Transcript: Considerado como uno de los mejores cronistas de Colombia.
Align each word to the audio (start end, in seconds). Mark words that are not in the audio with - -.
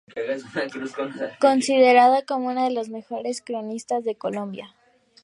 Considerado 1.39 2.23
como 2.27 2.47
uno 2.47 2.63
de 2.63 2.71
los 2.71 2.89
mejores 2.89 3.43
cronistas 3.43 4.03
de 4.03 4.15
Colombia. 4.15 4.73